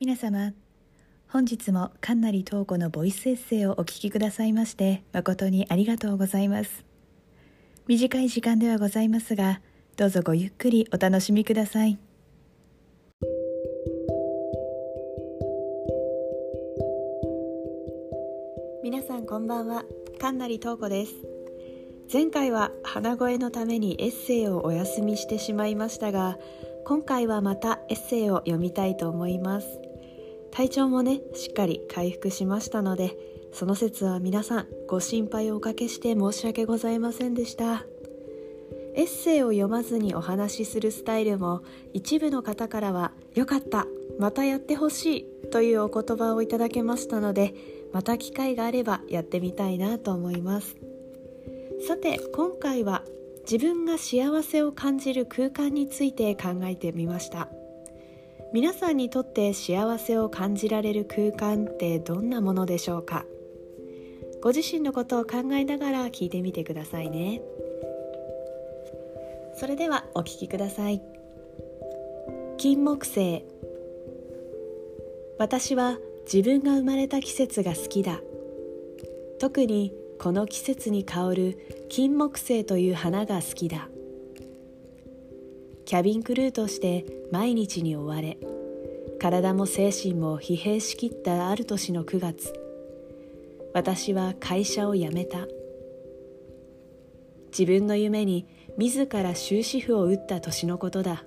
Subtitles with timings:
[0.00, 0.52] 皆様
[1.28, 6.84] 本日も神成東子のボイスエッセイをお聞きくださいまして誠にありがとうございます。
[7.86, 9.60] 短い時間ではございますが
[9.96, 11.96] どうぞごゆっくりお楽しみください。
[18.82, 19.84] 皆さんこんばんは。
[20.20, 21.12] 神成東子です。
[22.12, 26.36] 前回は鼻声のためにエッセイをお休みしてしまいましたが
[26.84, 29.83] 今回はまたエッセイを読みたいと思います。
[30.54, 33.16] 体調もねしっかり回復しましたので
[33.52, 37.84] その説は皆さんご心配をおかけして申し訳ございませんでした。
[38.96, 43.88] エッセイを読まずにお話しするスタイルも一部の方からは「よかった
[44.20, 47.54] またやってほしい」というお言葉をいただけましたので
[47.92, 50.76] また機会があればやってみたいなと思います。
[51.88, 53.02] さて今回は
[53.50, 57.48] 自分が幸せを感じる空間について考えてみました。
[58.54, 63.26] 皆さんにとって幸せを感じられる空間ってどんなものでしょうか？
[64.40, 67.42] ご自身のことを考えながら聞いてみてくださいね。
[69.56, 71.02] それではお聞きください。
[72.56, 73.44] 金木犀。
[75.36, 75.98] 私は
[76.32, 78.20] 自分が生まれた季節が好きだ。
[79.40, 81.58] 特にこの季節に香る
[81.88, 83.88] 金木犀という花が好きだ。
[85.86, 88.38] キャビンクルーとして毎日に追われ
[89.20, 92.52] 体も精神も疲弊しきったある年の9月
[93.74, 95.48] 私は会社を辞めた。
[97.50, 98.46] 自分の夢に
[98.78, 101.24] 自ら終止符を打った年のことだ。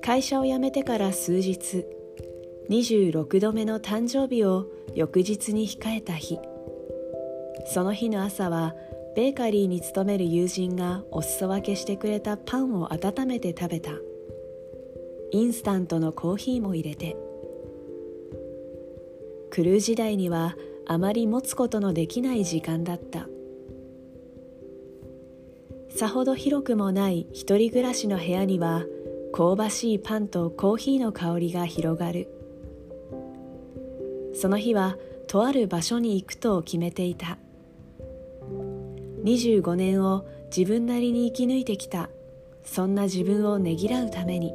[0.00, 1.84] 会社を辞めてから数日
[2.70, 6.38] 26度目の誕生日を翌日に控えた日。
[7.66, 8.76] その日の朝は
[9.16, 13.92] ベーカリーに勤める友人がお裾分けしてくれたパンを温めて食べた。
[15.32, 17.16] インスタントのコーヒーも入れて。
[19.50, 20.54] クルー時代には
[20.86, 23.26] あまり持つことのできない時間だった。
[25.88, 28.84] さほど広くもない一人暮らしの部屋には
[29.32, 32.28] 香ばしいパンとコーヒーの香りが広がる。
[34.34, 37.38] その日はとある場所に行くと決めていた。
[39.26, 40.24] 25年を
[40.56, 42.10] 自分なりに生き抜いてきた。
[42.62, 44.54] そんな自分をねぎらうために。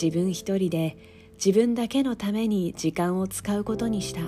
[0.00, 0.98] 自分一人で
[1.42, 4.20] 自分だけのために時間を使うことにした。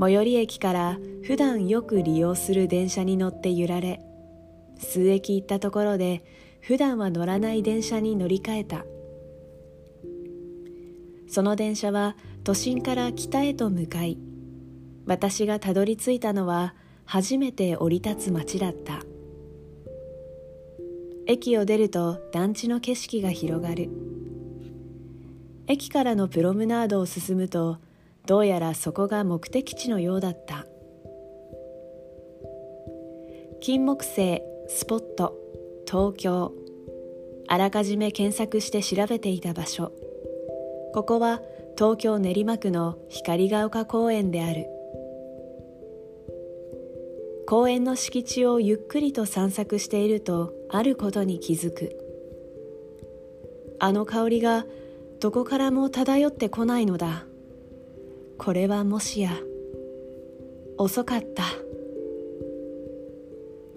[0.00, 4.00] 最寄り駅から普段よく利用する電車に乗って揺られ
[4.78, 6.24] 数駅行ったところで
[6.60, 8.86] 普段は乗らない電車に乗り換えた。
[11.28, 14.18] その電車は都心から北へと向かい
[15.06, 19.02] 私がたどり着いたのは初めて降り立つ町だった。
[21.26, 23.88] 駅を出ると団地の景色が広がる。
[25.66, 27.78] 駅からのプロムナードを進むと
[28.26, 30.66] どうやらそこが目的地のようだった。
[33.60, 35.34] 金木犀スポット
[35.86, 36.52] 東京
[37.46, 39.92] あらかじめ検索して調べていた場所。
[40.94, 41.40] ここは
[41.76, 44.73] 東京練馬区の光が丘公園である。
[47.46, 51.96] 公園の敷地をゆっくりと散策しているとあることに気づく。
[53.78, 54.64] あの香りが
[55.20, 57.26] どこからも漂ってこないのだ。
[58.38, 59.30] これはもしや
[60.78, 61.44] 遅かった。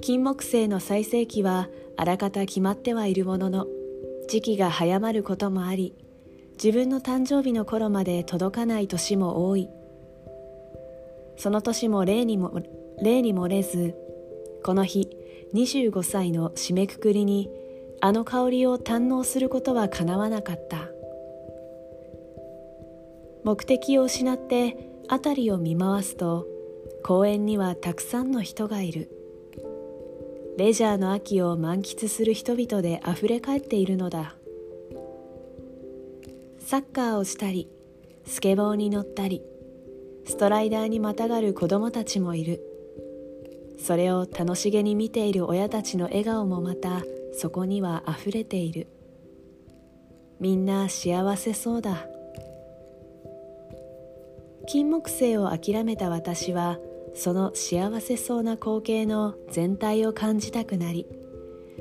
[0.02, 1.68] 金木犀の最盛期は
[1.98, 3.68] あらかた決まってはいるものの
[4.30, 5.94] 時期が早まることもあり
[6.64, 9.70] 自分の誕生日の頃まで届かない年も多い。
[11.38, 12.62] その年も例にも
[13.02, 13.96] 例に漏れず
[14.64, 15.10] この日
[15.54, 17.50] 25歳の締めくくりに
[18.02, 20.90] あの香りを堪能することはかなわなかった。
[23.44, 24.76] 目的を失って
[25.10, 26.46] 辺りを見回すと
[27.04, 29.10] 公園にはたくさんの人がいる。
[30.58, 34.36] レジャーの秋を満喫する人々であふれかえっているのだ。
[36.60, 37.70] サッカーをしたり
[38.26, 39.42] スケボーに乗ったり
[40.26, 42.77] ストライダーにまたがる子供たちもいる。
[43.78, 47.04] それを楽しげに見ている親たちの笑顔もまた
[47.34, 48.88] そこにはあふれている。
[50.40, 52.06] みんな幸せそうだ。
[54.68, 56.78] 金木犀を諦めた私は
[57.14, 61.08] その幸せそうな光景の全体を感じたくなり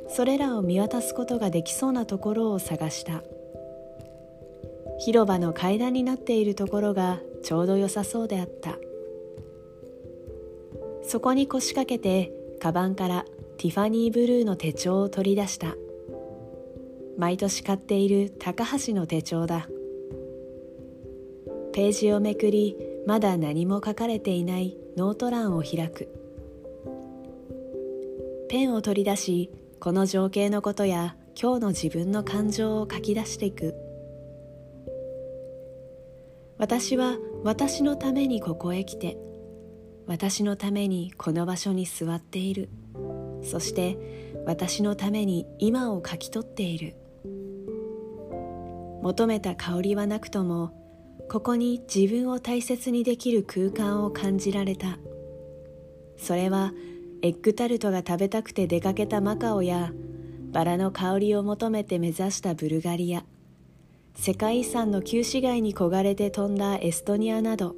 [0.09, 3.23] それらを見渡すことができそうなところを探した。
[4.99, 8.79] 広場の階段になっているところがちょうど良さそうであった。
[11.07, 13.25] そこに腰掛けてカバンから
[13.59, 15.77] ティファニーブルーの手帳を取り出した。
[17.17, 19.69] 毎年買っている高橋の手帳だ。
[21.73, 22.77] ページをめくり
[23.07, 26.09] まだ何も書かれていないノート欄を開く。
[28.49, 33.77] ペンを取り出しこの情景のことや今日の自分の感情を書き出していく。
[36.59, 39.17] 私は私のためにここへ来て
[40.07, 42.69] 私のためにこの場所に座っている。
[43.43, 43.99] そして
[44.47, 46.95] 私のために今を書き取っている。
[49.03, 50.73] 求めた香りはなくとも
[51.29, 54.99] ここに自分を大切にできる空間を感じられた。
[56.17, 56.73] それは
[57.23, 59.93] エッグタルトが食べたくて出かけたマカオや
[60.53, 63.25] バラの香りを求めて目指したブルガリア。
[64.15, 67.77] 世界遺産の旧市街に焦がれて飛んだエストニアなど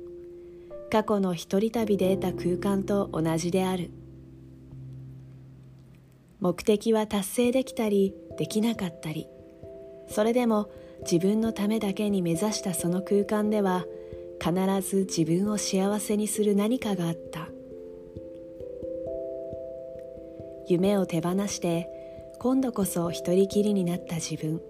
[0.90, 3.90] 過去の一人旅で得た空間と同じである。
[6.40, 9.28] 目的は達成できたりできなかったり。
[10.08, 10.70] それでも
[11.02, 13.84] 自分のためだけに目指したその空間では
[14.40, 14.54] 必
[14.88, 17.48] ず自分を幸せにする何かがあった。
[20.68, 21.88] 夢を手放して
[22.38, 24.60] 今度こそ一人きりになった自分。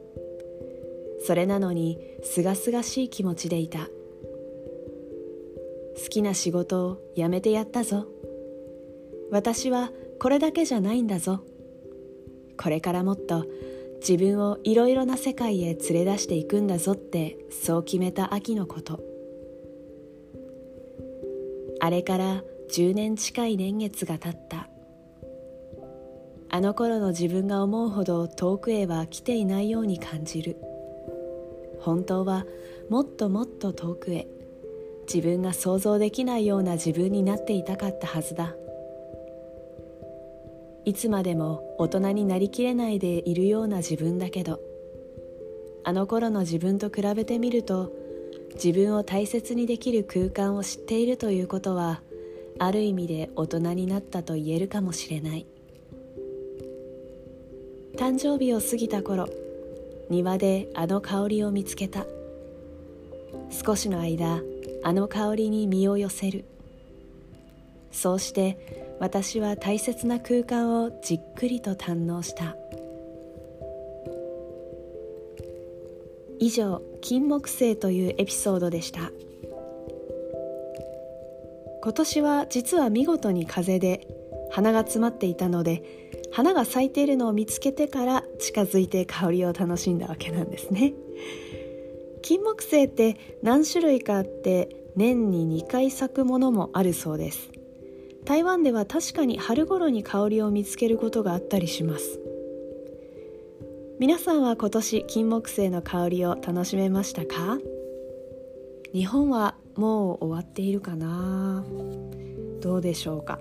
[1.24, 3.88] それなのにすがすがしい気持ちでいた。
[5.98, 8.06] 好きな仕事を辞めてやったぞ。
[9.30, 9.90] 私は
[10.20, 11.44] これだけじゃないんだぞ。
[12.56, 13.44] これからもっと
[14.00, 19.00] 自分をいろいろな世界へ連れ出していくんだぞってそう決めた秋のこと。
[21.80, 24.68] あれから10年近い年月が経った。
[26.50, 30.56] あの頃の自分が思うほど遠くへは来ていないように感じる。
[31.80, 32.44] 本当は
[32.88, 34.26] もっともっと遠くへ。
[35.12, 38.54] 自分が想像できないような自分になっていたかったはずだ。
[40.84, 44.58] いつまでも大人になりきれないでいるような自分だけど
[45.84, 47.92] あの頃の自分と比べてみると
[48.54, 52.00] 自分を大切にできる空間を知っているということは
[52.58, 55.46] ある意味で大人になったと言えるかもしれない。
[57.96, 59.28] 誕生日を過ぎた頃
[60.08, 62.06] 庭であの香りを見つけた。
[63.50, 64.40] 少しの間
[64.82, 66.44] あの香りに身を寄せる。
[67.90, 72.56] そうして私は大切な空間をじっくりと堪能した。
[76.40, 79.10] 以上金木犀というエピソードでした。
[81.82, 84.06] 今年は実は見事に風で
[84.50, 85.82] 花が詰まっていたので
[86.32, 90.92] 花が咲いているのを見つけてから近づいて香りを楽しんだわけなんですね。
[92.22, 97.50] 金木犀って何種類かあって年に2回咲くものもあるそうです。
[98.24, 102.20] 台湾では確かに春頃に香りを見つけることがあったりします。
[103.98, 107.58] 皆さんは今年金木犀の香りを楽しめましたか？
[108.92, 111.64] 日本はもう終わっているかな？
[112.60, 113.38] どうでしょうか？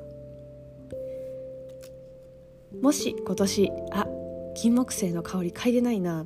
[2.82, 4.08] もし今年あ
[4.56, 6.26] 金木犀の香り嗅いでないな。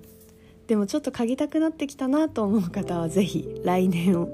[0.71, 4.29] でもちょっと嗅ぎたくなってきたなと思う方は是非来年を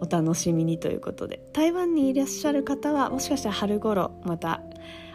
[0.00, 1.48] お楽しみにということで。
[1.52, 4.62] 台湾にいらっしゃる方はもしかしたら春頃また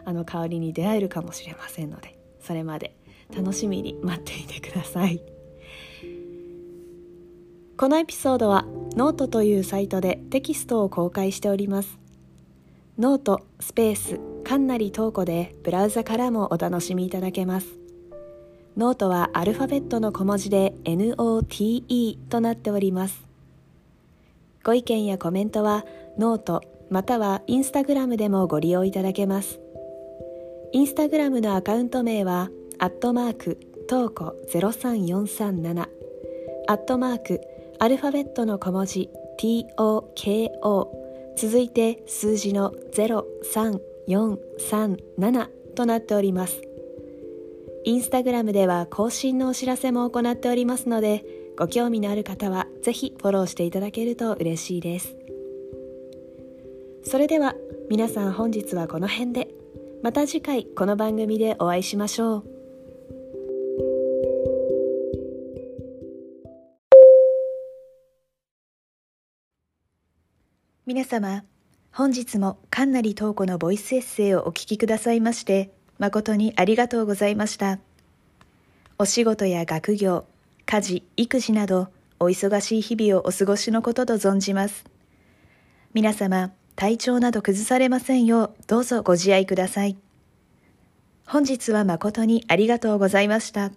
[0.05, 2.95] あの香りに出会えるかもしれませんのでそれまで
[3.35, 5.21] 楽しみに待っていてください。
[7.75, 11.99] このエピソードはノートというサイトでテキストを公開しております。
[12.97, 17.84] ノートスペースかんなりトーコでブラウザからもお楽しみいただけます。
[18.77, 23.25] ノートはアルファベットの小文字で NOTE となっております。
[24.65, 25.85] ご意見やコメントは
[26.17, 29.61] ノートまたはインスタグラムでもご利用いただけます。
[30.73, 35.87] インスタグラムのアカウント名はアットマークトーコ03437
[36.67, 37.39] アットマーク
[37.79, 40.87] アルファベットの小文字 TOKO
[41.37, 46.74] 続いて数字の0437となっております。
[47.87, 51.23] インスタグラムでは更新のお知らせも行っておりますので
[51.55, 55.15] ご興味のある方はぜひフォローしていただけると嬉しいです。
[57.03, 57.53] それでは
[57.91, 59.49] 皆さん本日はこの辺で。
[60.01, 62.43] また次回この番組でお会いしましょう。
[70.87, 71.43] 皆様
[71.91, 77.79] 本日もかなり東子のボイスエッセイをお聞きくださいまして誠にありがとうございました。
[78.97, 80.25] お仕事や学業
[80.65, 84.85] 家事育児などお忙しい日々をお過ごしのことと存じます。
[85.93, 89.97] 皆様体調など崩されませんようどうぞご自愛ください。
[91.25, 93.71] 本日は誠にありがとうございました。